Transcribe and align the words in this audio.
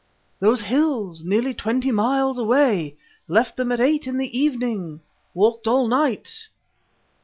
"Those 0.39 0.61
hills 0.61 1.23
nearly 1.23 1.53
twenty 1.53 1.91
miles 1.91 2.39
away. 2.39 2.95
Left 3.27 3.55
them 3.55 3.71
at 3.71 3.79
eight 3.79 4.07
in 4.07 4.17
the 4.17 4.35
evening; 4.35 5.01
walked 5.35 5.67
all 5.67 5.87
night." 5.87 6.47